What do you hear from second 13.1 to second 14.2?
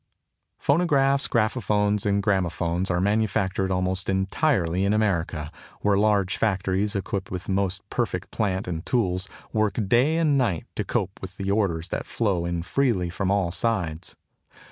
from all sides.